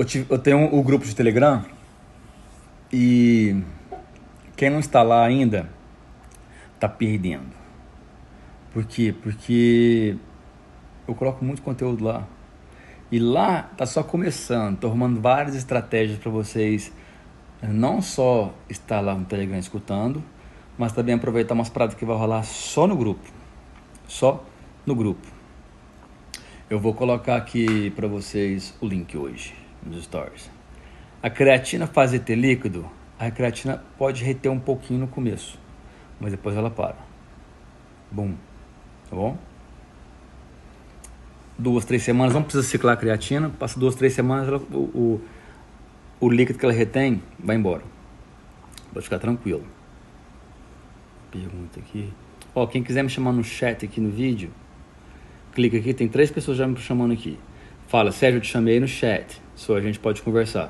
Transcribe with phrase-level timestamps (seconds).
[0.00, 1.62] Eu, tive, eu tenho o grupo de Telegram
[2.90, 3.54] e
[4.56, 5.68] quem não está lá ainda
[6.78, 7.50] tá perdendo.
[8.72, 9.14] Por quê?
[9.22, 10.16] Porque
[11.06, 12.26] eu coloco muito conteúdo lá.
[13.12, 16.90] E lá tá só começando, tô arrumando várias estratégias para vocês
[17.62, 20.24] não só estar lá no Telegram escutando,
[20.78, 23.30] mas também aproveitar umas paradas que vai rolar só no grupo.
[24.08, 24.42] Só
[24.86, 25.28] no grupo.
[26.70, 30.50] Eu vou colocar aqui para vocês o link hoje nos stories.
[31.22, 35.58] A creatina faz ET líquido, a creatina pode reter um pouquinho no começo,
[36.18, 36.96] mas depois ela para.
[38.10, 38.32] Bom,
[39.08, 39.36] tá bom?
[41.58, 45.20] Duas, três semanas, não precisa ciclar a creatina, passa duas, três semanas, ela, o, o,
[46.20, 47.82] o líquido que ela retém vai embora.
[48.92, 49.64] Pode ficar tranquilo.
[51.30, 52.12] Pergunta aqui.
[52.54, 54.50] Ó, quem quiser me chamar no chat aqui no vídeo,
[55.54, 57.38] clica aqui, tem três pessoas já me chamando aqui.
[57.90, 59.42] Fala, Sérgio, eu te chamei no chat.
[59.56, 60.68] Só a gente pode conversar.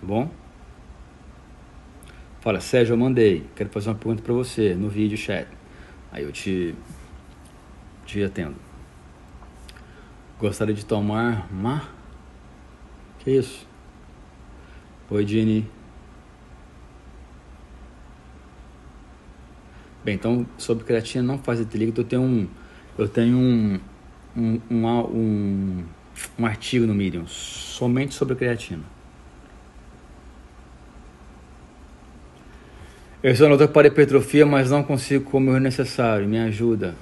[0.00, 0.28] Tá bom?
[2.40, 3.46] Fala, Sérgio, eu mandei.
[3.54, 5.46] Quero fazer uma pergunta para você no vídeo chat.
[6.10, 6.74] Aí eu te,
[8.04, 8.56] te atendo.
[10.40, 11.94] Gostaria de tomar mar?
[13.20, 13.64] Que isso?
[15.08, 15.70] Oi, Dini.
[20.04, 22.48] Bem, então sobre creatina não faz etilíquido, eu tenho um
[22.98, 23.78] eu tenho um
[24.36, 25.84] um, um, um,
[26.38, 28.82] um artigo no Medium somente sobre creatina.
[33.22, 36.28] Eu sou luta para hipertrofia, mas não consigo comer o necessário.
[36.28, 36.94] Me ajuda.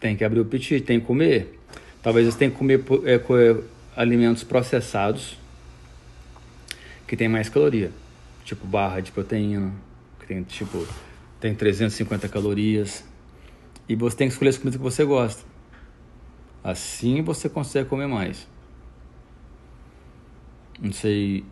[0.00, 1.58] Tem que abrir o apetite, tem que comer.
[2.02, 3.62] Talvez você tenha que comer é,
[3.94, 5.38] alimentos processados
[7.06, 7.90] que tem mais caloria,
[8.44, 9.72] tipo barra de proteína,
[10.20, 10.86] que tem tipo
[11.38, 13.04] tem 350 calorias.
[13.88, 15.49] E você tem que escolher as comidas que você gosta.
[16.62, 18.46] Assim você consegue comer mais.
[20.80, 21.44] Não sei.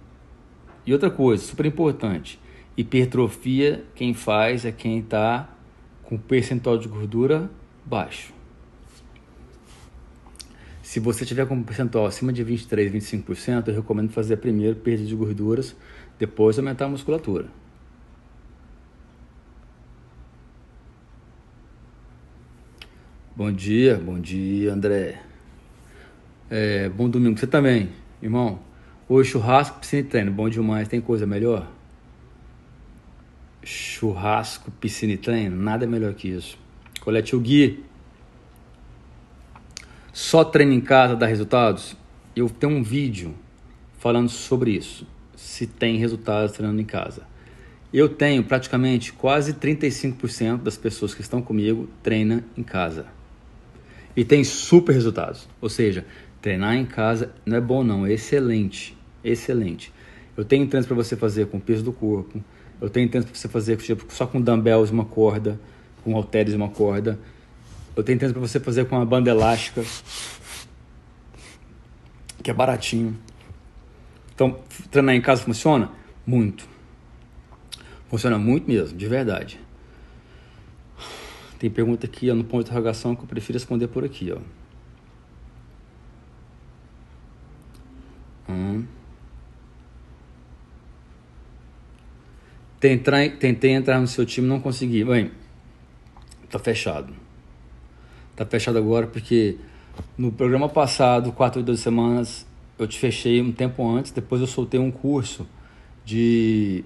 [0.87, 2.39] E outra coisa, super importante.
[2.77, 5.49] Hipertrofia, quem faz é quem está
[6.03, 7.51] com percentual de gordura
[7.85, 8.33] baixo.
[10.83, 15.15] Se você tiver com percentual acima de 23, 25%, eu recomendo fazer primeiro perda de
[15.15, 15.77] gorduras,
[16.19, 17.47] depois aumentar a musculatura.
[23.39, 25.23] Bom dia, bom dia, André.
[26.51, 27.89] É, bom domingo, você também,
[28.21, 28.59] irmão.
[29.09, 30.89] Hoje churrasco, piscina e treino, bom demais.
[30.89, 31.71] Tem coisa melhor?
[33.63, 36.59] Churrasco, piscina e treino, nada melhor que isso.
[37.01, 37.85] Colete o Gui.
[40.13, 41.97] Só treino em casa dá resultados?
[42.35, 43.37] Eu tenho um vídeo
[44.01, 45.07] falando sobre isso.
[45.37, 47.23] Se tem resultados treinando em casa.
[47.93, 53.17] Eu tenho praticamente quase 35% das pessoas que estão comigo treina em casa
[54.19, 55.49] e tem super resultados.
[55.61, 56.05] Ou seja,
[56.43, 59.93] treinar em casa não é bom não, é excelente, excelente.
[60.37, 62.43] Eu tenho treinos para você fazer com peso do corpo,
[62.81, 65.61] eu tenho treinos para você fazer tipo, só com dumbbells uma corda,
[66.03, 67.17] com halteres uma corda.
[67.95, 69.85] Eu tenho treinos para você fazer com uma banda elástica,
[72.43, 73.17] que é baratinho.
[74.35, 74.59] Então,
[74.91, 75.93] treinar em casa funciona?
[76.27, 76.69] Muito.
[78.09, 79.61] Funciona muito mesmo, de verdade.
[81.59, 84.33] Tem pergunta aqui ó, no ponto de interrogação que eu prefiro responder por aqui.
[84.33, 84.39] Ó.
[88.49, 88.85] Hum.
[92.79, 95.05] Tentei, tentei entrar no seu time, não consegui.
[95.05, 95.33] Bem,
[96.49, 97.13] tá fechado.
[98.37, 99.59] Tá fechado agora porque
[100.17, 102.47] no programa passado, 4 ou 12 semanas,
[102.79, 105.45] eu te fechei um tempo antes, depois eu soltei um curso
[106.05, 106.85] de.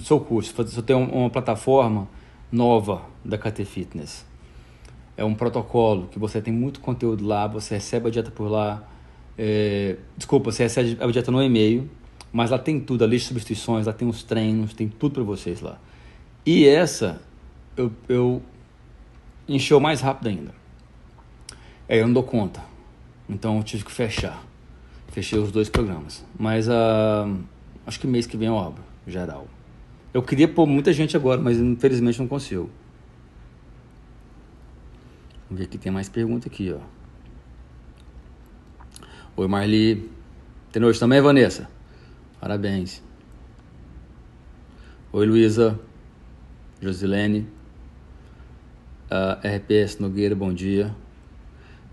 [0.00, 2.06] Seu curso, soltei uma plataforma
[2.50, 4.26] nova da KT Fitness.
[5.16, 8.82] É um protocolo que você tem muito conteúdo lá, você recebe a dieta por lá.
[9.36, 11.88] É, desculpa, você recebe a dieta no e-mail,
[12.32, 15.22] mas lá tem tudo, a lista de substituições, lá tem os treinos, tem tudo para
[15.22, 15.78] vocês lá.
[16.46, 17.20] E essa
[17.76, 18.42] eu, eu
[19.48, 20.54] encheu mais rápido ainda.
[21.88, 22.62] É, eu não dou conta.
[23.28, 24.42] Então eu tive que fechar.
[25.08, 26.24] Fechei os dois programas.
[26.38, 27.38] Mas uh,
[27.86, 29.46] acho que mês que vem eu abro, geral.
[30.18, 32.68] Eu queria pôr muita gente agora, mas infelizmente não consigo.
[35.48, 36.80] Vamos ver aqui, tem mais pergunta aqui, ó.
[39.36, 40.10] Oi, Marli.
[40.72, 41.70] Tem hoje também, Vanessa?
[42.40, 43.00] Parabéns.
[45.12, 45.78] Oi, Luísa.
[46.82, 47.42] Josilene.
[49.08, 50.92] Uh, ah, RPS Nogueira, bom dia.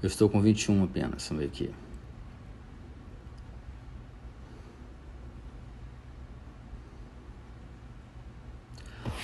[0.01, 1.84] Eu estou com 21 apenas, vamos ver aqui.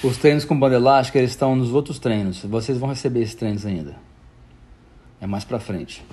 [0.03, 2.43] Os treinos com banda elástica eles estão nos outros treinos.
[2.43, 3.95] Vocês vão receber esses treinos ainda.
[5.19, 6.03] É mais pra frente.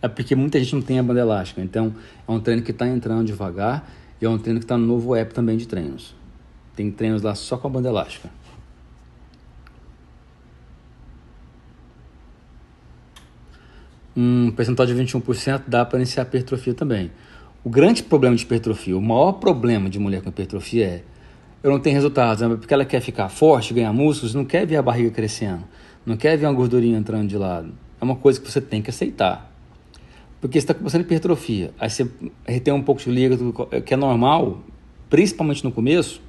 [0.00, 1.60] É porque muita gente não tem a banda elástica.
[1.60, 1.92] Então,
[2.26, 3.90] é um treino que está entrando devagar
[4.20, 6.14] e é um treino que está no novo app também de treinos.
[6.76, 8.30] Tem treinos lá só com a banda elástica.
[14.16, 17.10] Um percentual de 21% dá para iniciar hipertrofia também.
[17.64, 21.04] O grande problema de hipertrofia, o maior problema de mulher com hipertrofia é
[21.62, 22.56] eu não tenho resultados, né?
[22.56, 25.64] porque ela quer ficar forte, ganhar músculos, não quer ver a barriga crescendo,
[26.06, 27.72] não quer ver uma gordurinha entrando de lado.
[28.00, 29.52] É uma coisa que você tem que aceitar.
[30.40, 32.08] Porque você está começando hipertrofia, aí você
[32.46, 33.52] retém um pouco de líquido,
[33.84, 34.62] que é normal,
[35.10, 36.22] principalmente no começo.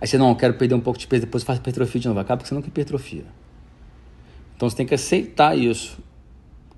[0.00, 2.20] Aí você, não, eu quero perder um pouco de peso, depois faz hipertrofia de novo.
[2.20, 3.24] Acaba que você não quer hipertrofia.
[4.54, 5.98] Então você tem que aceitar isso.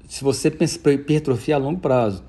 [0.08, 2.24] Se você pensa em hipertrofia a longo prazo,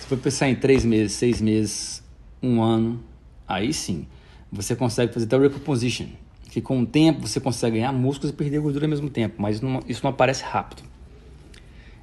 [0.00, 2.02] se for pensar em três meses, seis meses,
[2.42, 3.02] um ano,
[3.46, 4.06] aí sim,
[4.52, 6.06] você consegue fazer até o recomposition,
[6.50, 9.56] que com o tempo você consegue ganhar músculos e perder gordura ao mesmo tempo, mas
[9.56, 10.82] isso não, isso não aparece rápido.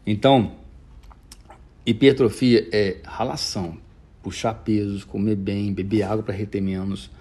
[0.06, 0.56] Então,
[1.86, 3.78] hipertrofia é ralação,
[4.24, 7.12] puxar pesos, comer bem, beber água para reter menos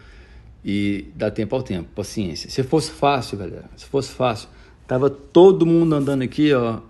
[0.65, 2.49] e dar tempo ao tempo, paciência.
[2.49, 4.49] Se fosse fácil, galera, se fosse fácil,
[4.87, 6.81] tava todo mundo andando aqui, ó,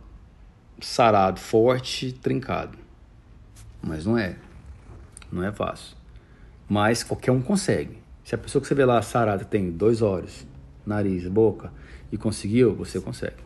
[0.81, 2.79] sarado, forte, trincado.
[3.83, 4.37] Mas não é.
[5.31, 5.97] Não é fácil.
[6.69, 7.98] Mas qualquer um consegue.
[8.29, 10.47] Se a pessoa que você vê lá sarada tem dois olhos,
[10.85, 11.73] nariz, boca
[12.13, 13.43] e conseguiu, você consegue.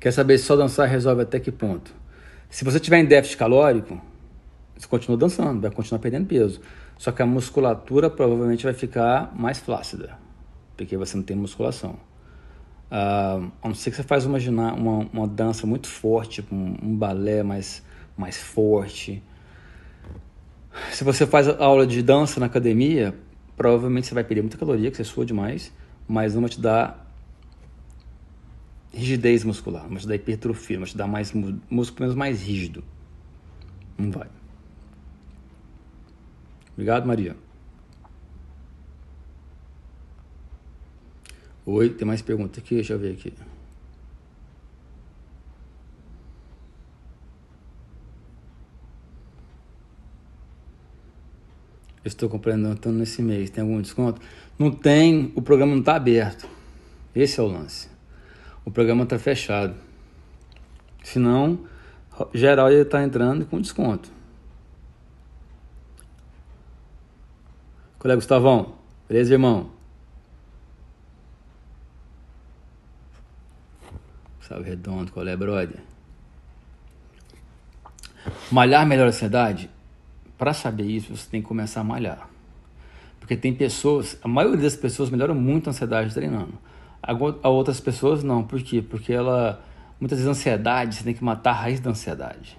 [0.00, 1.94] Quer saber se só dançar resolve até que ponto?
[2.50, 4.02] Se você tiver em déficit calórico,
[4.76, 6.60] você continua dançando, vai continuar perdendo peso.
[6.96, 10.18] Só que a musculatura provavelmente vai ficar mais flácida,
[10.76, 11.92] porque você não tem musculação.
[12.90, 14.36] Uh, a não ser que você faz uma,
[14.72, 17.84] uma, uma dança muito forte, tipo um, um, balé mais,
[18.16, 19.22] mais forte.
[20.92, 23.14] Se você faz aula de dança na academia,
[23.56, 25.72] provavelmente você vai perder muita caloria, que você sua demais,
[26.06, 27.06] mas não vai te dar
[28.92, 32.42] rigidez muscular, não vai te dar hipertrofia, não vai te dar mais músculo menos mais
[32.42, 32.82] rígido.
[33.96, 34.28] Não vai.
[36.72, 37.36] Obrigado, Maria.
[41.66, 42.76] Oi, tem mais pergunta aqui?
[42.76, 43.32] Deixa eu ver aqui.
[52.04, 53.50] Eu estou complementando nesse mês.
[53.50, 54.20] Tem algum desconto?
[54.58, 56.48] Não tem, o programa não está aberto.
[57.14, 57.88] Esse é o lance.
[58.64, 59.74] O programa está fechado.
[61.02, 61.58] Senão,
[62.34, 64.10] geral ia estar tá entrando com desconto.
[67.98, 68.74] Colega Gustavão,
[69.08, 69.70] beleza, irmão?
[74.40, 75.82] Salve redondo, é, brother?
[78.50, 79.68] Malhar melhor a ansiedade?
[80.38, 82.30] Para saber isso, você tem que começar a malhar.
[83.20, 86.54] Porque tem pessoas, a maioria das pessoas melhora muito a ansiedade treinando.
[87.02, 88.42] A outras pessoas não.
[88.44, 88.80] Por quê?
[88.80, 89.62] Porque ela,
[90.00, 92.56] muitas vezes, a ansiedade, você tem que matar a raiz da ansiedade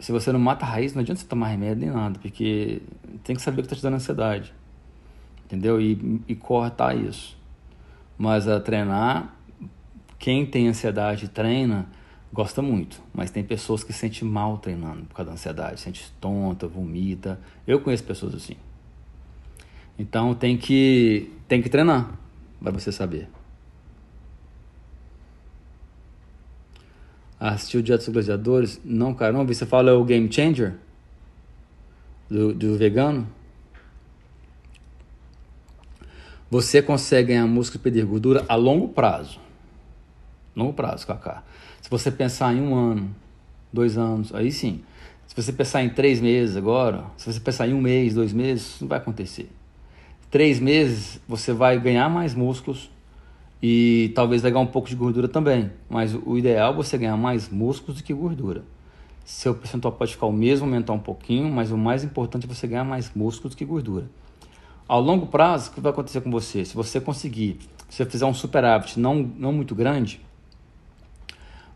[0.00, 2.80] se você não mata a raiz, não adianta você tomar remédio nem nada, porque
[3.22, 4.52] tem que saber o que está te dando ansiedade.
[5.44, 5.80] Entendeu?
[5.80, 7.36] E, e cortar isso.
[8.16, 9.34] Mas a treinar,
[10.18, 11.86] quem tem ansiedade treina,
[12.32, 13.00] gosta muito.
[13.12, 17.40] Mas tem pessoas que se sentem mal treinando por causa da ansiedade, sente tonta, vomita.
[17.66, 18.56] Eu conheço pessoas assim.
[19.98, 22.18] Então tem que, tem que treinar,
[22.62, 23.28] para você saber.
[27.38, 28.80] Assistiu o Dia dos Gladiadores?
[28.84, 29.54] Não, cara, não vi.
[29.54, 30.74] Você fala o Game Changer?
[32.28, 33.26] Do, do vegano?
[36.50, 39.40] Você consegue ganhar músculo e perder gordura a longo prazo.
[40.54, 41.42] Longo prazo, Kaká.
[41.80, 43.14] Se você pensar em um ano,
[43.72, 44.82] dois anos, aí sim.
[45.26, 48.80] Se você pensar em três meses agora, se você pensar em um mês, dois meses,
[48.80, 49.48] não vai acontecer.
[50.30, 52.90] Três meses, você vai ganhar mais músculos
[53.62, 55.70] e talvez vai ganhar um pouco de gordura também.
[55.88, 58.64] Mas o ideal é você ganhar mais músculos do que gordura.
[59.24, 62.66] Seu percentual pode ficar o mesmo, aumentar um pouquinho, mas o mais importante é você
[62.66, 64.10] ganhar mais músculos do que gordura.
[64.88, 66.64] Ao longo prazo, o que vai acontecer com você?
[66.64, 70.20] Se você conseguir, se você fizer um superávit não, não muito grande,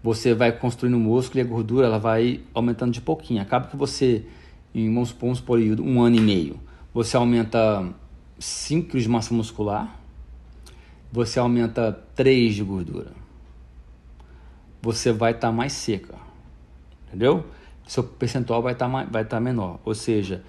[0.05, 3.41] você vai construindo músculo e a gordura ela vai aumentando de pouquinho.
[3.41, 4.27] Acaba que você,
[4.75, 6.61] em vamos supor, um período, um ano e meio,
[6.93, 7.91] você aumenta
[8.39, 9.99] 5 kg de massa muscular,
[11.11, 13.13] você aumenta 3 de gordura.
[14.83, 16.17] Você vai estar tá mais seca.
[17.07, 17.47] Entendeu?
[17.87, 19.81] Seu percentual vai estar tá vai tá menor.
[19.87, 20.45] Ou seja,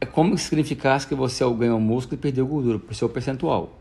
[0.00, 3.78] é como se significasse que você ganhou músculo e perdeu gordura por seu percentual.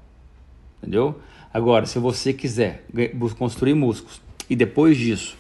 [0.77, 1.19] Entendeu?
[1.53, 2.85] Agora, se você quiser
[3.37, 5.37] construir músculos e depois disso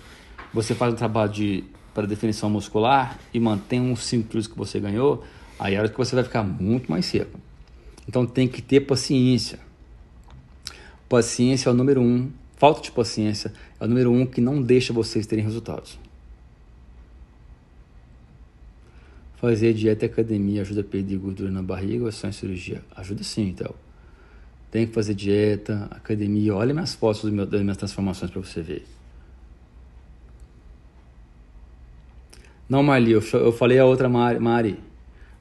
[0.53, 1.63] você faz um trabalho de
[1.93, 5.23] para definição muscular e mantém uns 5 quilos que você ganhou,
[5.57, 7.39] aí é hora que você vai ficar muito mais seco.
[8.07, 9.59] Então tem que ter paciência.
[11.07, 12.29] Paciência é o número um.
[12.57, 15.97] Falta de paciência é o número um que não deixa vocês terem resultados.
[19.37, 22.83] Fazer dieta e academia ajuda a perder gordura na barriga ou é só em cirurgia?
[22.95, 23.73] Ajuda sim, então.
[24.75, 26.53] Tem que fazer dieta, academia.
[26.53, 28.85] Olha minhas fotos das minhas transformações para você ver.
[32.67, 34.77] Não, Marli, eu, eu falei a outra Mari, Mari.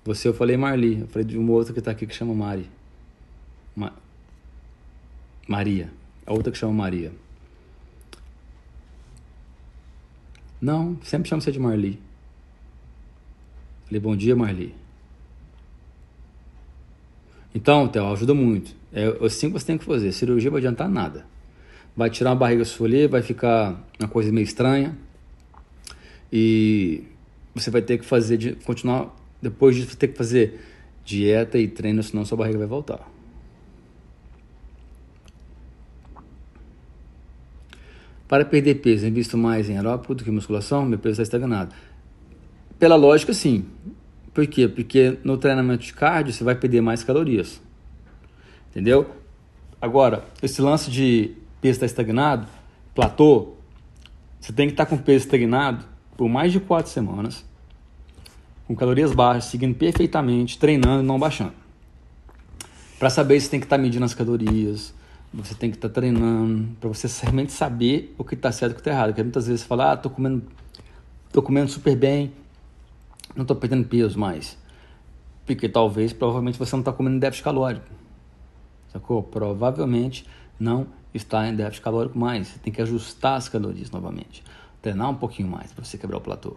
[0.04, 1.00] Você eu falei Marli.
[1.00, 2.70] Eu falei de uma outra que está aqui que chama Mari.
[3.74, 3.92] Ma
[5.48, 5.90] Maria.
[6.24, 7.10] A outra que chama Maria.
[10.60, 12.00] Não, sempre chama você de Marli.
[13.86, 14.83] Falei, bom dia, Marli.
[17.54, 18.74] Então, Theo, ajuda muito.
[18.92, 20.10] É assim que você tem que fazer.
[20.12, 21.24] Cirurgia vai adiantar nada.
[21.96, 24.98] Vai tirar uma barriga sua vai ficar uma coisa meio estranha.
[26.32, 27.04] E
[27.54, 30.60] você vai ter que fazer, continuar, depois disso, ter que fazer
[31.04, 33.08] dieta e treino, senão sua barriga vai voltar.
[38.26, 41.72] Para perder peso, invisto mais em aeróbico do que musculação, meu peso está estagnado.
[42.78, 43.64] Pela lógica, sim.
[44.34, 44.66] Por quê?
[44.66, 47.62] Porque no treinamento de cardio você vai perder mais calorias.
[48.70, 49.08] Entendeu?
[49.80, 52.48] Agora, esse lance de peso estar estagnado,
[52.92, 53.52] platô,
[54.40, 55.84] você tem que estar com o peso estagnado
[56.16, 57.44] por mais de quatro semanas,
[58.66, 61.52] com calorias baixas, seguindo perfeitamente, treinando e não baixando.
[62.98, 64.92] Para saber, você tem que estar medindo as calorias,
[65.32, 68.74] você tem que estar treinando, para você realmente saber o que está certo e o
[68.76, 69.08] que está errado.
[69.08, 70.42] Porque muitas vezes você fala, ah, tô comendo,
[71.32, 72.32] tô comendo super bem,
[73.34, 74.58] não estou perdendo peso mais.
[75.46, 77.86] Porque talvez, provavelmente, você não está comendo déficit calórico.
[78.92, 79.22] Sacou?
[79.22, 80.26] Provavelmente
[80.58, 82.48] não está em déficit calórico mais.
[82.48, 84.42] Você tem que ajustar as calorias novamente
[84.84, 86.54] treinar um pouquinho mais para você quebrar o platô.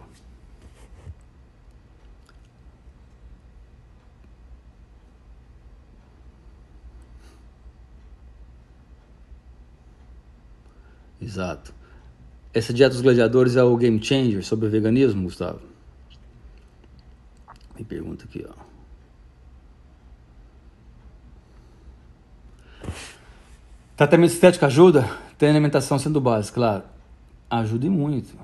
[11.20, 11.72] Exato.
[12.52, 15.67] Essa dieta dos gladiadores é o game changer sobre o veganismo, Gustavo?
[17.78, 18.52] Me pergunta aqui, ó.
[23.96, 25.08] Tratamento estético ajuda?
[25.36, 26.84] Tem alimentação sendo básica, claro.
[27.50, 28.34] Ajude muito.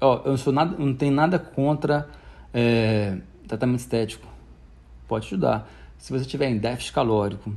[0.00, 2.08] Ó, eu não, sou nada, não tenho nada contra
[2.52, 4.26] é, tratamento estético.
[5.08, 5.68] Pode ajudar.
[5.98, 7.54] Se você tiver em déficit calórico,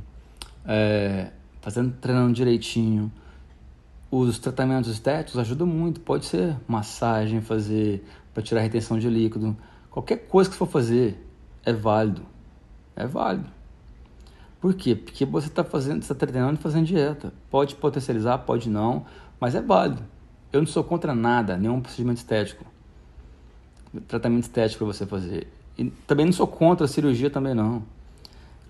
[0.66, 1.30] é,
[1.60, 3.12] fazendo treinando direitinho,
[4.10, 6.00] os tratamentos estéticos ajudam muito.
[6.00, 9.56] Pode ser massagem, fazer para tirar retenção de líquido.
[9.90, 11.24] Qualquer coisa que você for fazer
[11.64, 12.22] é válido.
[12.94, 13.48] É válido.
[14.60, 14.94] Por quê?
[14.94, 17.32] Porque você está fazendo, está treinando e fazendo dieta.
[17.50, 19.06] Pode potencializar, pode não,
[19.40, 20.02] mas é válido.
[20.52, 22.64] Eu não sou contra nada, nenhum procedimento estético.
[24.06, 25.46] Tratamento estético para você fazer.
[25.76, 27.82] E também não sou contra a cirurgia também não.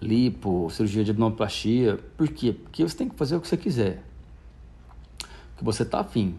[0.01, 1.99] Lipo, cirurgia de abdominoplastia.
[2.17, 2.53] Por quê?
[2.53, 4.03] Porque você tem que fazer o que você quiser.
[5.55, 6.37] O que você está afim.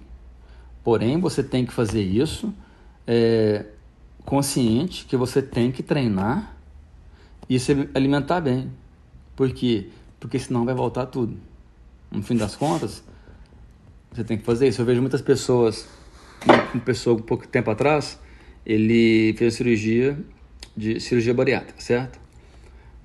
[0.84, 2.54] Porém, você tem que fazer isso
[3.08, 3.66] é,
[4.26, 6.56] consciente que você tem que treinar
[7.50, 8.72] e se alimentar bem.
[9.36, 9.88] Por quê?
[10.20, 11.38] Porque senão vai voltar tudo.
[12.12, 13.04] No fim das contas,
[14.12, 14.82] você tem que fazer isso.
[14.82, 15.88] Eu vejo muitas pessoas,
[16.46, 18.20] uma pessoa um pouco tempo atrás,
[18.66, 20.18] ele fez cirurgia
[20.76, 22.20] de cirurgia bariátrica, certo?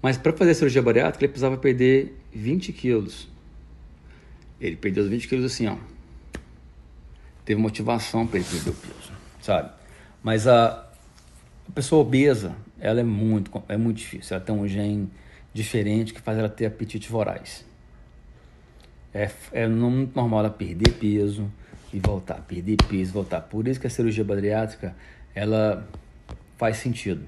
[0.02, 3.28] Mas para fazer cirurgia bariátrica ele precisava perder 20 quilos.
[4.60, 5.76] Ele perdeu os 20 quilos assim, ó.
[7.44, 9.70] Teve motivação para ele perder o peso, sabe?
[10.22, 10.90] Mas a
[11.74, 14.36] pessoa obesa, ela é muito, é muito difícil.
[14.36, 15.10] Ela tem um gene
[15.52, 17.64] diferente que faz ela ter apetite voraz.
[19.12, 21.50] É, é muito normal ela perder peso
[21.92, 23.40] e voltar, perder peso e voltar.
[23.40, 24.94] Por isso que a cirurgia bariátrica,
[25.34, 25.86] ela
[26.56, 27.22] faz sentido.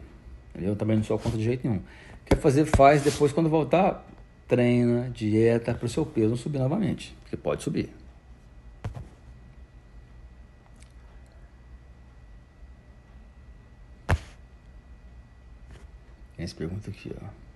[0.55, 1.83] Eu também não sou contra de jeito nenhum.
[2.25, 4.05] Quer fazer, faz, depois quando voltar,
[4.49, 7.91] treina, dieta para o seu peso não subir novamente, porque pode subir.
[16.37, 17.47] Tem essa pergunta aqui, ó.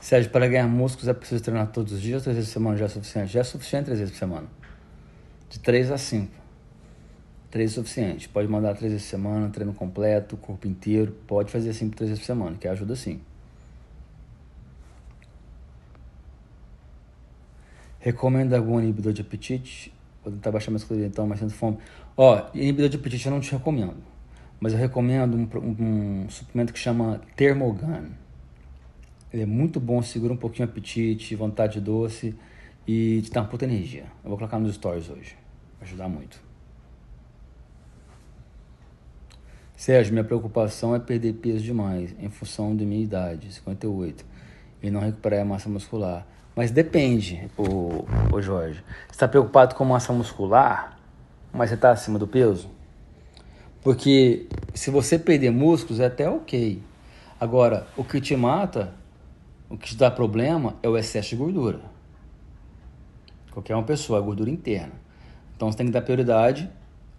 [0.00, 2.84] Sérgio, para ganhar músculos é preciso treinar todos os dias, três vezes por semana já
[2.86, 3.32] é suficiente?
[3.32, 4.48] Já é suficiente três vezes por semana.
[5.48, 6.34] De três a cinco.
[7.48, 8.28] Três é suficiente.
[8.28, 11.12] Pode mandar três vezes por semana, treino completo, corpo inteiro.
[11.26, 13.20] Pode fazer assim por três vezes por semana, que ajuda sim.
[18.00, 19.92] Recomenda algum inibidor de apetite?
[20.24, 21.78] Vou tentar baixar minha caloria então, mas sendo fome.
[22.16, 24.02] Ó, inibidor de apetite eu não te recomendo.
[24.58, 28.10] Mas eu recomendo um, um, um suplemento que chama Thermogun.
[29.32, 32.34] Ele é muito bom, segura um pouquinho o apetite, vontade doce
[32.86, 34.04] e te dá uma puta energia.
[34.24, 35.36] Eu vou colocar nos stories hoje.
[35.78, 36.50] Vai ajudar muito.
[39.76, 44.26] Sérgio, minha preocupação é perder peso demais em função de minha idade, 58,
[44.82, 46.26] e não recuperar a massa muscular.
[46.60, 48.84] Mas depende, o, o Jorge.
[49.06, 50.98] Você está preocupado com massa muscular,
[51.50, 52.68] mas você está acima do peso?
[53.82, 56.82] Porque se você perder músculos é até ok.
[57.40, 58.92] Agora, o que te mata,
[59.70, 61.80] o que te dá problema é o excesso de gordura.
[63.52, 64.92] Qualquer uma pessoa, a gordura interna.
[65.56, 66.68] Então você tem que dar prioridade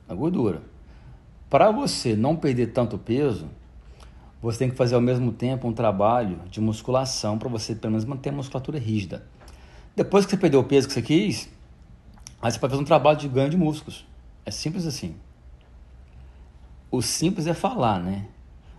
[0.07, 0.62] à gordura.
[1.50, 3.48] Para você não perder tanto peso,
[4.39, 8.05] você tem que fazer ao mesmo tempo um trabalho de musculação para você pelo menos
[8.05, 9.30] manter a musculatura rígida.
[9.95, 11.50] Depois que você perdeu o peso que você quis,
[12.41, 14.05] aí você pode fazer um trabalho de ganho de músculos.
[14.45, 15.15] É simples assim.
[16.89, 18.27] O simples é falar, né?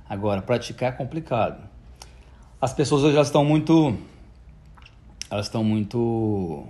[0.09, 1.67] Agora, praticar é complicado.
[2.61, 3.97] As pessoas hoje estão muito.
[5.31, 6.67] Elas estão muito.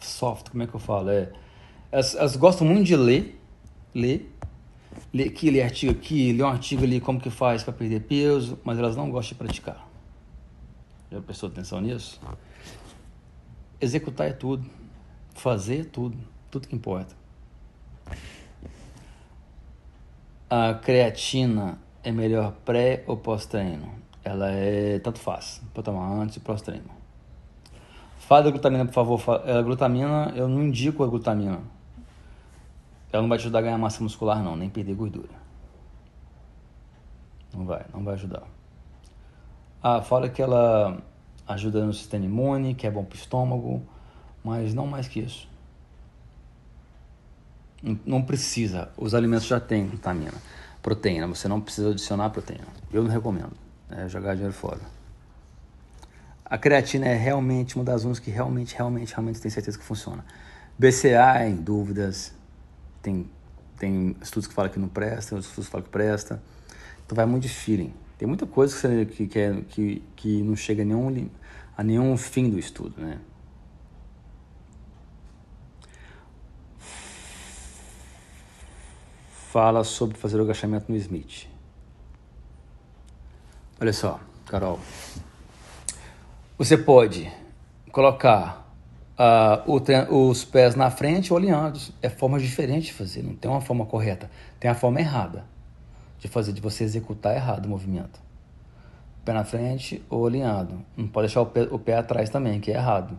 [0.00, 1.10] soft, como é que eu falo?
[1.10, 1.32] É,
[1.90, 3.40] elas, elas gostam muito de ler,
[3.94, 4.32] ler,
[5.12, 8.58] ler aqui, ler artigo aqui, ler um artigo ali, como que faz para perder peso,
[8.64, 9.88] mas elas não gostam de praticar.
[11.10, 12.20] Já prestou atenção nisso?
[13.82, 14.64] Executar é tudo.
[15.34, 16.16] Fazer é tudo.
[16.48, 17.16] Tudo que importa.
[20.48, 23.92] A creatina é melhor pré ou pós-treino?
[24.22, 26.90] Ela é tanto faz, pode tomar antes e pós-treino.
[28.20, 29.20] Fala da glutamina, por favor.
[29.48, 31.60] A glutamina, eu não indico a glutamina.
[33.12, 35.34] Ela não vai te ajudar a ganhar massa muscular, não, nem perder gordura.
[37.52, 38.44] Não vai, não vai ajudar.
[39.82, 41.02] Ah, fala que ela
[41.52, 43.82] ajuda no sistema imune, que é bom para o estômago,
[44.44, 45.48] mas não mais que isso.
[48.06, 48.90] Não precisa.
[48.96, 50.34] Os alimentos já têm glutamina,
[50.80, 51.26] proteína.
[51.26, 52.66] Você não precisa adicionar proteína.
[52.92, 53.52] Eu não recomendo.
[53.90, 54.80] É jogar dinheiro fora.
[56.44, 60.24] A creatina é realmente uma das umas que realmente, realmente, realmente tem certeza que funciona.
[60.78, 62.32] BCA, em dúvidas.
[63.00, 63.28] Tem,
[63.78, 66.42] tem estudos que falam que não presta, tem outros estudos que falam que presta.
[67.04, 67.92] Então vai muito de feeling.
[68.18, 71.28] Tem muita coisa que, você, que, que, é, que, não chega a nenhum,
[71.76, 73.20] a nenhum fim do estudo, né?
[79.52, 81.46] fala sobre fazer o agachamento no Smith.
[83.78, 84.80] Olha só, Carol.
[86.56, 87.30] Você pode
[87.90, 88.66] colocar
[89.18, 91.92] uh, os pés na frente ou alinhados.
[92.00, 94.30] É forma diferente de fazer, não tem uma forma correta.
[94.58, 95.44] Tem a forma errada
[96.18, 98.18] de fazer, de você executar errado o movimento.
[99.24, 100.84] Pé na frente ou alinhado.
[100.96, 103.18] Não pode deixar o pé, o pé atrás também, que é errado.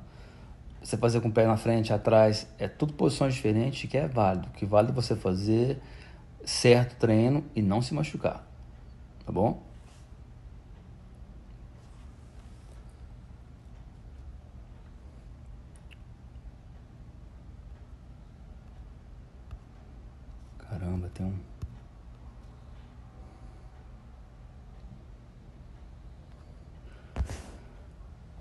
[0.83, 4.49] Você fazer com o pé na frente, atrás, é tudo posições diferentes que é válido.
[4.49, 5.79] Que vale você fazer
[6.45, 8.45] certo treino e não se machucar.
[9.25, 9.63] Tá bom?
[20.57, 21.52] Caramba, tem um.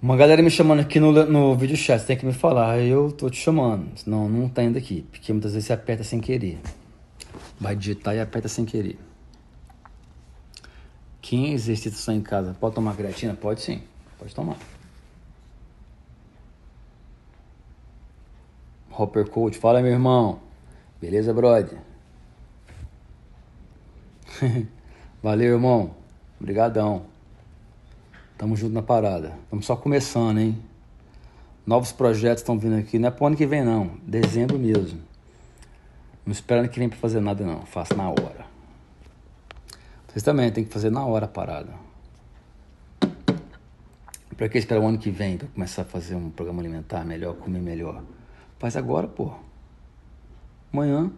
[0.02, 3.30] Uma galera me chamando aqui no, no vídeo chat, tem que me falar, eu tô
[3.30, 6.58] te chamando, senão não tá indo aqui, porque muitas vezes você aperta sem querer.
[7.60, 8.98] Vai digitar e aperta sem querer.
[11.20, 13.34] Quem exercita só em casa pode tomar creatina?
[13.34, 13.80] Pode sim,
[14.18, 14.56] pode tomar.
[18.90, 20.40] Hopper Coach, fala meu irmão.
[21.00, 21.78] Beleza, brother?
[25.22, 25.94] Valeu, irmão.
[26.40, 27.11] Obrigadão.
[28.42, 29.38] Tamo junto na parada.
[29.44, 30.58] Estamos só começando, hein?
[31.64, 32.98] Novos projetos estão vindo aqui.
[32.98, 33.92] Não é pro ano que vem, não.
[34.04, 35.00] Dezembro mesmo.
[36.26, 38.44] Não espera que vem para fazer nada não, faça na hora.
[40.08, 41.72] Vocês também tem que fazer na hora a parada.
[44.36, 47.36] Para que esperar o ano que vem para começar a fazer um programa alimentar melhor,
[47.36, 48.02] comer melhor?
[48.58, 49.30] Faz agora, pô.
[50.72, 51.12] Amanhã.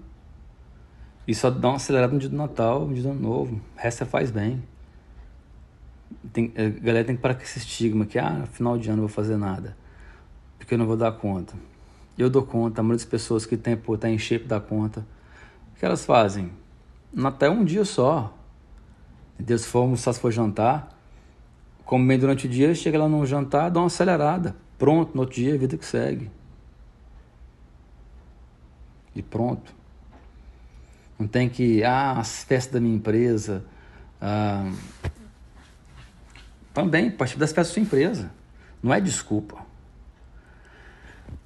[1.26, 3.54] E só dá uma acelerada no dia do Natal, no dia do Ano Novo.
[3.54, 4.62] O resto você faz bem.
[6.32, 9.08] Tem, a galera tem que parar com esse estigma que, ah, final de ano não
[9.08, 9.76] vou fazer nada.
[10.58, 11.54] Porque eu não vou dar conta.
[12.16, 15.06] Eu dou conta, das pessoas que tem, pô, tá em shape da conta.
[15.74, 16.50] O que elas fazem?
[17.24, 18.36] Até um dia só.
[19.34, 19.58] Entendeu?
[19.58, 20.96] Se for almoçar, se for jantar,
[21.84, 24.56] come durante o dia, chega lá no jantar, dá uma acelerada.
[24.78, 26.30] Pronto, no outro dia, a vida que segue.
[29.14, 29.74] E pronto.
[31.18, 33.64] Não tem que, ah, as festas da minha empresa.
[34.20, 34.70] Ah,
[36.74, 38.30] também, participe das festas da sua empresa.
[38.82, 39.64] Não é desculpa.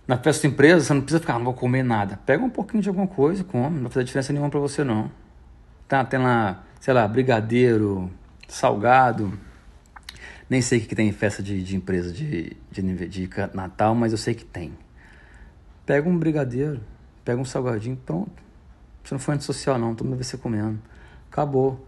[0.06, 2.18] Na festa da empresa, você não precisa ficar, ah, não vou comer nada.
[2.24, 3.76] Pega um pouquinho de alguma coisa, come.
[3.76, 5.10] Não vai fazer diferença nenhuma para você, não.
[5.86, 8.10] Tá, tem lá, sei lá, brigadeiro,
[8.48, 9.38] salgado.
[10.48, 14.12] Nem sei o que tem em festa de, de empresa de, de, de Natal, mas
[14.12, 14.72] eu sei que tem.
[15.84, 16.80] Pega um brigadeiro,
[17.22, 18.42] pega um salgadinho, pronto.
[19.04, 19.94] Você não foi antissocial, não.
[19.94, 20.78] Todo mundo vai você comendo.
[21.30, 21.86] Acabou.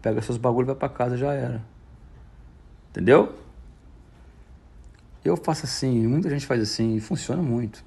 [0.00, 1.71] Pega seus bagulhos e vai pra casa, já era.
[2.92, 3.34] Entendeu?
[5.24, 7.82] Eu faço assim, muita gente faz assim, e funciona muito.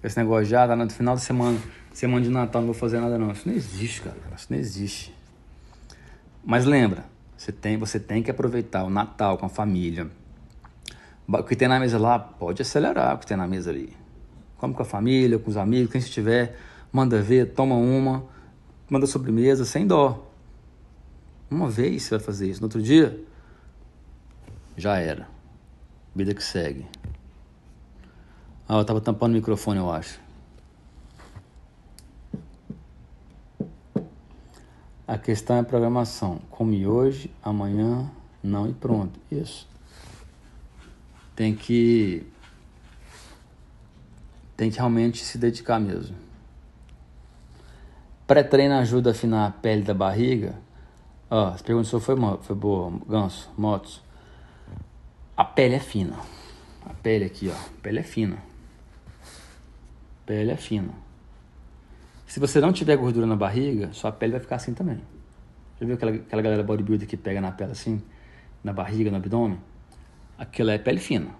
[0.00, 1.58] Esse negócio já, tá no final de semana,
[1.92, 3.32] semana de Natal, não vou fazer nada não.
[3.32, 4.16] Isso não existe, cara.
[4.36, 5.12] Isso não existe.
[6.44, 7.04] Mas lembra,
[7.36, 10.06] você tem, você tem que aproveitar o Natal com a família.
[11.26, 13.92] O que tem na mesa lá, pode acelerar o que tem na mesa ali.
[14.56, 16.56] Come com a família, com os amigos, quem estiver,
[16.92, 18.24] manda ver, toma uma,
[18.88, 20.29] manda sobremesa, sem dó.
[21.50, 23.20] Uma vez você vai fazer isso, no outro dia,
[24.76, 25.28] já era.
[26.14, 26.86] Vida que segue.
[28.68, 30.20] Ah, eu tava tampando o microfone, eu acho.
[35.08, 36.40] A questão é a programação.
[36.50, 38.08] Come hoje, amanhã,
[38.40, 39.18] não e pronto.
[39.28, 39.68] Isso.
[41.34, 42.24] Tem que.
[44.56, 46.14] Tem que realmente se dedicar mesmo.
[48.24, 50.54] Pré-treino ajuda a afinar a pele da barriga.
[51.30, 54.02] Ó, as perguntas foi, foi boa, Ganso, Motos.
[55.36, 56.16] A pele é fina.
[56.84, 57.52] A pele aqui, ó.
[57.52, 58.36] A pele é fina.
[58.36, 60.92] A pele é fina.
[62.26, 65.00] Se você não tiver gordura na barriga, sua pele vai ficar assim também.
[65.80, 68.02] Já viu aquela, aquela galera bodybuilder que pega na pele assim?
[68.62, 69.58] Na barriga, no abdômen?
[70.36, 71.30] Aquilo é pele fina.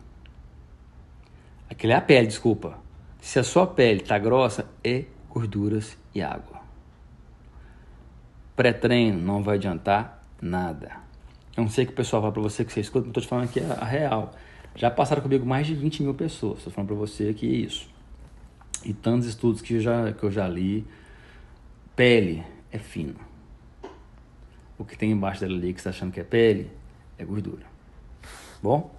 [1.68, 2.79] Aquilo é a pele, desculpa.
[3.20, 6.60] Se a sua pele tá grossa, é gorduras e água.
[8.61, 10.92] Pré-treino não vai adiantar nada.
[11.57, 13.27] Eu não sei que o pessoal fala pra você que você escuta, mas tô te
[13.27, 14.35] falando aqui a, a real.
[14.75, 16.62] Já passaram comigo mais de 20 mil pessoas.
[16.62, 17.88] Tô falando pra você que é isso.
[18.85, 20.87] E tantos estudos que eu já, que eu já li.
[21.96, 23.14] Pele é fina.
[24.77, 26.70] O que tem embaixo dela ali que você tá achando que é pele
[27.16, 27.64] é gordura.
[28.62, 28.94] Bom?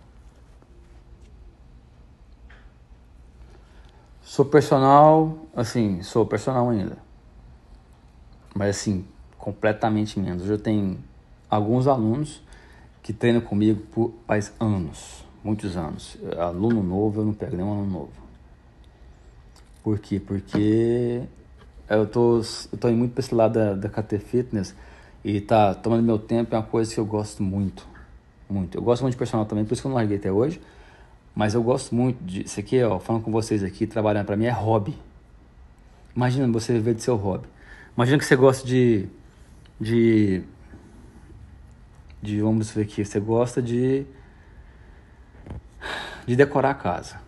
[4.24, 6.98] Sou personal, assim, sou personal ainda.
[8.56, 9.06] Mas assim,
[9.42, 10.44] completamente menos.
[10.44, 10.98] Hoje eu tenho
[11.50, 12.42] alguns alunos
[13.02, 16.18] que treinam comigo por faz anos, muitos anos.
[16.38, 18.12] Aluno novo, eu não pego nenhum aluno novo.
[19.84, 20.20] Por quê?
[20.20, 21.24] Porque
[21.90, 22.40] eu tô,
[22.72, 24.76] eu tô indo muito para esse lado da, da KT Fitness
[25.26, 27.90] e tá tomando meu tempo, é uma coisa que eu gosto muito.
[28.48, 28.78] Muito.
[28.78, 30.62] Eu gosto muito de personal também, por isso que eu não larguei até hoje.
[31.34, 32.44] Mas eu gosto muito de.
[32.44, 34.96] Isso aqui, ó, falando com vocês aqui, trabalhando para mim é hobby.
[36.16, 37.48] Imagina você viver de seu hobby.
[37.96, 39.08] Imagina que você gosta de
[39.82, 40.44] de
[42.22, 44.06] de vamos ver aqui, você gosta de
[46.26, 47.20] de decorar a casa.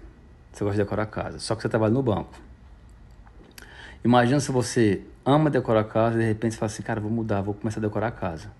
[0.51, 2.31] Você gosta de decorar a casa, só que você trabalha no banco.
[4.05, 7.09] Imagina se você ama decorar a casa e de repente você fala assim, cara, vou
[7.09, 8.51] mudar, vou começar a decorar a casa.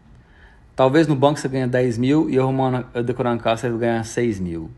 [0.76, 4.04] Talvez no banco você ganhe 10 mil e arrumando, decorando a casa você vai ganhar
[4.04, 4.72] 6 mil.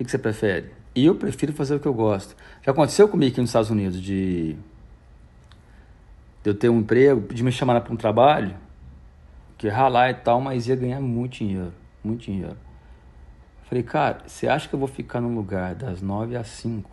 [0.00, 0.70] O que você prefere?
[0.94, 2.34] E eu prefiro fazer o que eu gosto.
[2.62, 4.56] Já aconteceu comigo aqui nos Estados Unidos de
[6.42, 8.56] de eu ter um emprego, de me chamar para um trabalho,
[9.56, 11.72] que ralar e tal, mas ia ganhar muito dinheiro,
[12.02, 12.56] muito dinheiro.
[13.68, 16.90] Falei, cara, você acha que eu vou ficar num lugar das nove às cinco,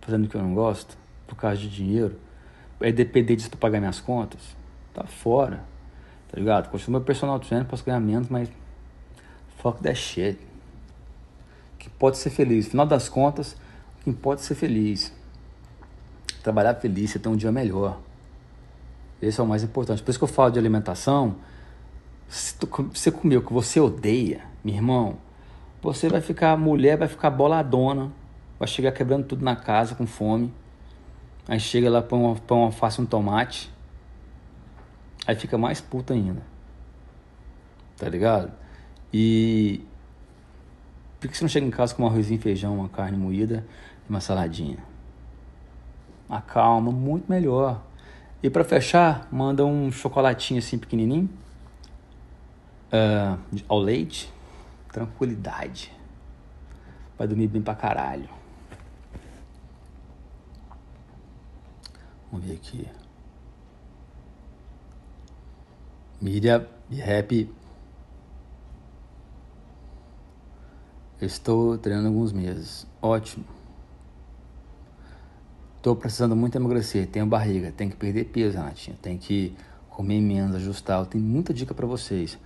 [0.00, 0.96] fazendo o que eu não gosto,
[1.26, 2.18] por causa de dinheiro?
[2.80, 4.56] É depender disso para pagar minhas contas?
[4.92, 5.62] Tá fora,
[6.30, 6.68] tá ligado?
[6.70, 8.50] Continuo meu personal trainer, posso ganhar menos, mas
[9.58, 10.38] fuck that shit.
[11.78, 12.68] Que pode ser feliz.
[12.68, 13.56] Final das contas,
[14.02, 15.12] quem pode ser feliz.
[16.42, 17.98] Trabalhar feliz, você ter um dia melhor.
[19.26, 20.02] Esse é o mais importante.
[20.02, 21.36] Por isso que eu falo de alimentação.
[22.28, 22.54] Se
[22.92, 25.18] você comer o que você odeia, meu irmão,
[25.82, 28.10] você vai ficar, mulher vai ficar boladona,
[28.58, 30.52] vai chegar quebrando tudo na casa com fome.
[31.46, 33.70] Aí chega lá, põe uma, põe alface um tomate.
[35.26, 36.42] Aí fica mais puta ainda.
[37.96, 38.52] Tá ligado?
[39.12, 39.84] E.
[41.20, 43.64] Por que você não chega em casa com um arrozinho, feijão, uma carne moída
[44.06, 44.78] e uma saladinha?
[46.28, 47.80] Acalma, muito melhor.
[48.44, 51.30] E para fechar, manda um chocolatinho assim pequenininho
[52.92, 54.30] uh, ao leite.
[54.92, 55.90] Tranquilidade.
[57.16, 58.28] Vai dormir bem pra caralho.
[62.30, 62.86] Vamos ver aqui.
[66.20, 67.50] Miriam e Happy.
[71.18, 72.86] Estou treinando alguns meses.
[73.00, 73.46] Ótimo.
[75.84, 79.52] Estou precisando muito emagrecer, tenho barriga, tenho que perder peso, Renatinha, tenho que
[79.90, 81.04] comer menos, ajustar.
[81.04, 82.38] Tem muita dica para vocês.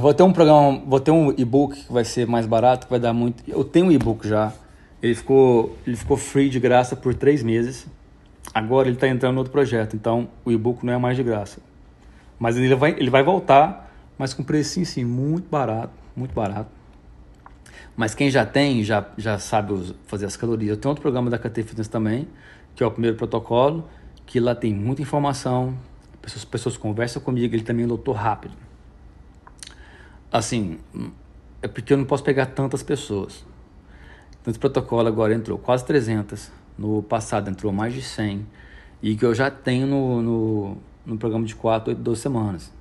[0.00, 2.98] Vou ter um programa, vou ter um e-book que vai ser mais barato, que vai
[2.98, 3.44] dar muito.
[3.46, 4.52] Eu tenho um e-book já.
[5.00, 7.86] Ele ficou, ele ficou free de graça por três meses.
[8.52, 11.60] Agora ele está entrando no outro projeto, então o e-book não é mais de graça.
[12.36, 16.81] Mas ele vai, ele vai voltar, mas com preço sim, muito barato, muito barato.
[17.96, 20.70] Mas quem já tem, já, já sabe fazer as calorias.
[20.70, 22.28] Eu tenho outro programa da KT Fitness também,
[22.74, 23.88] que é o primeiro protocolo,
[24.24, 25.76] que lá tem muita informação,
[26.20, 28.54] pessoas, pessoas conversam comigo, ele também lotou rápido.
[30.30, 30.78] Assim,
[31.60, 33.44] é porque eu não posso pegar tantas pessoas.
[34.40, 38.46] Então, esse protocolo agora entrou quase 300, no passado entrou mais de 100,
[39.02, 42.72] e que eu já tenho no, no, no programa de 4, 8, 12 semanas.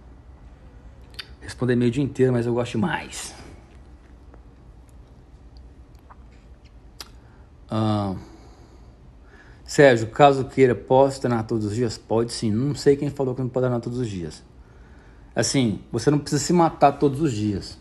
[1.42, 3.41] Responder meio dia inteiro, mas eu gosto mais.
[7.72, 8.16] Ah,
[9.64, 11.98] Sérgio, caso queira, posso treinar todos os dias?
[11.98, 12.52] Pode sim.
[12.52, 14.44] Não sei quem falou que não pode treinar todos os dias.
[15.34, 17.80] Assim, você não precisa se matar todos os dias.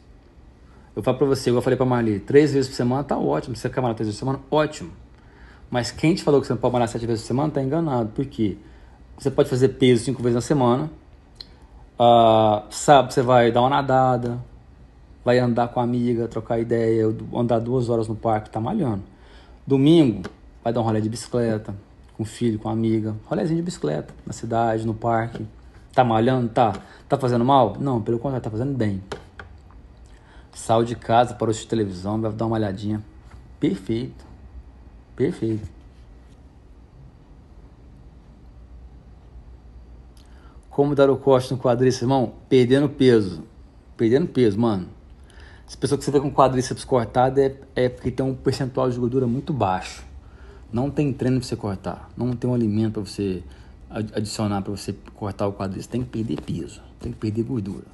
[0.94, 3.56] Eu falo pra você, eu falei pra Marli, três vezes por semana tá ótimo.
[3.56, 4.44] Você quer malhar três vezes por semana?
[4.48, 4.92] Ótimo.
[5.68, 8.10] Mas quem te falou que você não pode malhar sete vezes por semana tá enganado.
[8.10, 8.56] Por quê?
[9.18, 10.90] Você pode fazer peso cinco vezes na semana.
[11.98, 14.38] Uh, sábado você vai dar uma nadada,
[15.24, 19.02] vai andar com a amiga, trocar ideia, andar duas horas no parque, tá malhando.
[19.70, 20.28] Domingo,
[20.64, 21.72] vai dar um rolê de bicicleta,
[22.16, 23.14] com o filho, com a amiga.
[23.26, 25.46] Rolézinho de bicicleta, na cidade, no parque.
[25.92, 26.48] Tá malhando?
[26.48, 26.72] Tá.
[27.08, 27.76] Tá fazendo mal?
[27.78, 29.00] Não, pelo contrário, tá fazendo bem.
[30.52, 33.00] Saiu de casa para assistir televisão, vai dar uma olhadinha.
[33.60, 34.24] Perfeito.
[35.14, 35.68] Perfeito.
[40.68, 42.32] Como dar o corte no quadríceps, irmão?
[42.48, 43.44] Perdendo peso.
[43.96, 44.88] Perdendo peso, mano.
[45.70, 48.98] As pessoas que você vê com quadríceps cortado é, é porque tem um percentual de
[48.98, 50.04] gordura muito baixo.
[50.72, 52.10] Não tem treino para você cortar.
[52.16, 53.44] Não tem um alimento para você
[53.88, 55.86] adicionar para você cortar o quadríceps.
[55.86, 56.82] Tem que perder peso.
[56.98, 57.84] Tem que perder gordura.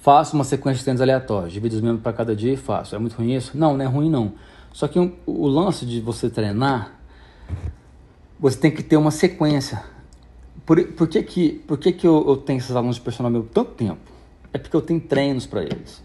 [0.00, 1.52] Faço uma sequência de treinos aleatórios.
[1.52, 2.96] Divido os membros para cada dia e faço.
[2.96, 3.56] É muito ruim isso?
[3.56, 4.32] Não, não é ruim não.
[4.72, 6.98] Só que o lance de você treinar,
[8.36, 9.80] você tem que ter uma sequência.
[10.70, 13.42] Por, por que, que, por que, que eu, eu tenho esses alunos de personal meu
[13.42, 13.98] tanto tempo?
[14.52, 16.00] É porque eu tenho treinos para eles.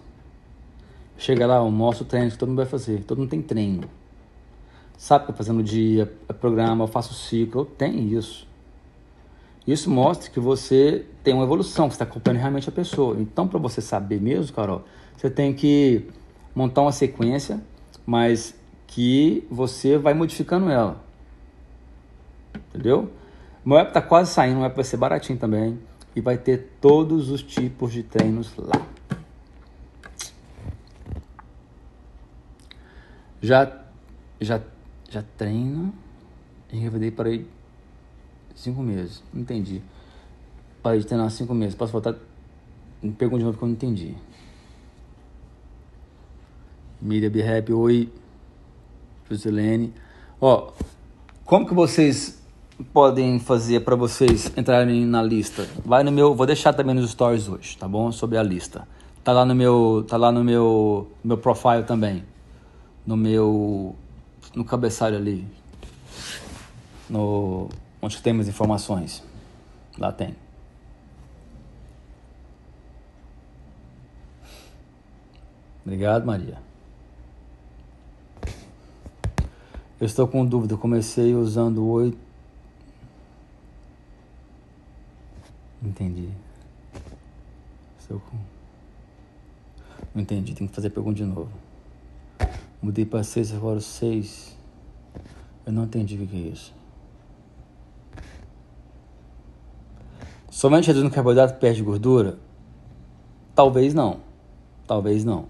[1.19, 3.03] Chega lá, eu mostro o treino que todo mundo vai fazer.
[3.03, 3.87] Todo mundo tem treino.
[4.97, 8.47] Sabe o que eu fazendo no dia, programa, eu faço ciclo, eu tenho isso.
[9.67, 13.15] Isso mostra que você tem uma evolução, que está acompanhando realmente a pessoa.
[13.19, 14.83] Então, para você saber mesmo, Carol,
[15.15, 16.07] você tem que
[16.55, 17.61] montar uma sequência,
[18.03, 18.55] mas
[18.87, 21.05] que você vai modificando ela.
[22.73, 23.11] Entendeu?
[23.65, 25.79] Meu app está quase saindo, o app vai ser baratinho também.
[26.15, 28.85] E vai ter todos os tipos de treinos lá.
[33.41, 33.83] Já,
[34.39, 34.61] já,
[35.09, 35.93] já treino.
[36.71, 37.47] Engravidei para ir
[38.55, 39.23] cinco meses.
[39.33, 39.81] Não entendi.
[40.81, 41.73] Parei de treinar cinco meses.
[41.73, 42.15] Posso voltar?
[43.01, 44.15] Me pergunta de novo que eu não entendi.
[47.01, 48.13] Miriam B-Rap, oi.
[49.29, 49.91] Joselene.
[50.39, 50.71] Ó,
[51.43, 52.44] como que vocês
[52.83, 55.67] podem fazer para vocês entrarem na lista?
[55.83, 58.11] Vai no meu, vou deixar também nos stories hoje, tá bom?
[58.11, 58.87] Sobre a lista.
[59.23, 62.23] Tá lá no meu, tá lá no meu, meu profile também.
[63.05, 63.95] No meu
[64.55, 65.47] no cabeçalho ali.
[67.09, 67.69] No
[68.01, 69.23] onde temos informações.
[69.97, 70.35] Lá tem.
[75.83, 76.57] Obrigado, Maria.
[79.99, 80.75] Eu estou com dúvida.
[80.75, 82.24] Comecei usando oito.
[85.85, 86.29] Entendi.
[90.13, 90.53] Não entendi.
[90.53, 91.51] Tem que fazer a pergunta de novo.
[92.81, 94.57] Mudei para seis, agora seis.
[95.65, 96.73] Eu não entendi o que é isso.
[100.49, 102.37] Somente reduzindo carboidrato perde gordura?
[103.53, 104.19] Talvez não.
[104.87, 105.47] Talvez não.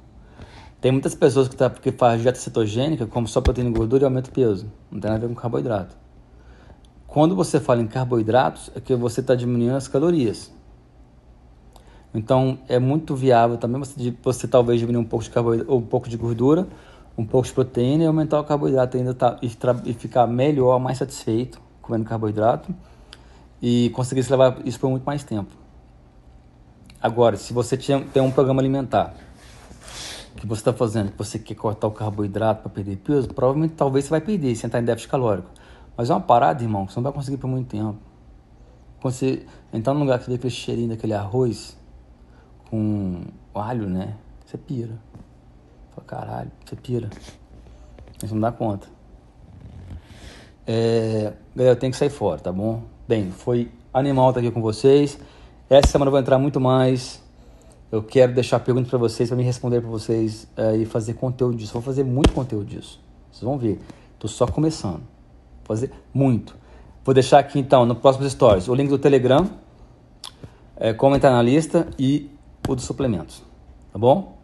[0.81, 4.05] Tem muitas pessoas que, tá, que fazem dieta cetogênica, como só proteína e gordura e
[4.05, 4.71] aumenta o peso.
[4.91, 5.95] Não tem nada a ver com carboidrato.
[7.15, 10.51] Quando você fala em carboidratos, é que você está diminuindo as calorias.
[12.13, 15.31] Então, é muito viável também você, você talvez diminuir um pouco de
[15.71, 16.67] um pouco de gordura,
[17.17, 19.49] um pouco de proteína e aumentar o carboidrato ainda tá, e,
[19.85, 22.75] e ficar melhor, mais satisfeito comendo carboidrato
[23.61, 25.55] e conseguisse levar isso por muito mais tempo.
[27.01, 29.13] Agora, se você tem um programa alimentar
[30.35, 34.03] que você está fazendo, que você quer cortar o carboidrato para perder peso, provavelmente talvez
[34.03, 35.49] você vai perder se entrar em déficit calórico.
[35.97, 37.97] Mas é uma parada, irmão, que você não vai conseguir por muito tempo.
[39.01, 41.77] Quando você entrar num lugar que vê aquele cheirinho daquele arroz
[42.69, 43.21] com
[43.53, 44.15] alho, né?
[44.45, 44.99] Você pira.
[45.91, 47.09] Fala, caralho, você pira.
[48.19, 48.87] Você não dá conta.
[50.67, 52.81] É, galera, eu tenho que sair fora, tá bom?
[53.07, 55.19] Bem, foi animal estar aqui com vocês.
[55.69, 57.23] Essa semana eu vou entrar muito mais.
[57.91, 61.55] Eu quero deixar perguntas para vocês, para me responder para vocês uh, e fazer conteúdo
[61.55, 61.73] disso.
[61.73, 62.99] Vou fazer muito conteúdo disso.
[63.31, 63.79] Vocês vão ver.
[64.15, 65.14] Estou só começando.
[65.65, 66.55] Fazer muito.
[67.03, 69.49] Vou deixar aqui então, no próximo stories, o link do Telegram,
[70.77, 72.31] é, como entrar na lista e
[72.67, 73.43] o dos suplementos.
[73.91, 74.37] Tá bom?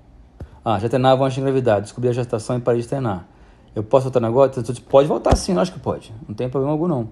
[0.63, 1.81] Ah, já treinava antes de engravidar.
[1.81, 3.27] Descobri a gestação e parei de treinar.
[3.73, 4.51] Eu posso voltar agora?
[4.89, 6.13] Pode voltar sim, acho que pode.
[6.27, 7.10] Não tem problema algum não.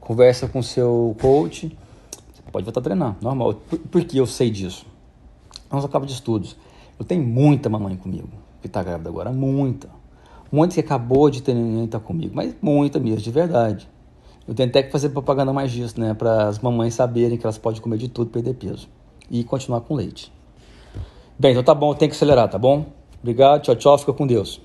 [0.00, 1.76] Conversa com seu coach,
[2.52, 3.54] pode voltar a treinar, normal.
[3.90, 4.86] Por, que eu sei disso?
[5.72, 6.56] Nós acaba de estudos.
[6.98, 8.28] Eu tenho muita mamãe comigo,
[8.60, 9.88] que está grávida agora, muita.
[10.54, 13.88] Muita que acabou de ter neném está comigo, mas muita mesmo, de verdade.
[14.46, 16.14] Eu tenho até que fazer propaganda mais disso, né?
[16.14, 18.88] Para as mamães saberem que elas podem comer de tudo, perder peso.
[19.28, 20.32] E continuar com leite.
[21.36, 22.86] Bem, então tá bom, tenho que acelerar, tá bom?
[23.20, 24.60] Obrigado, tchau, tchau, fica com Deus.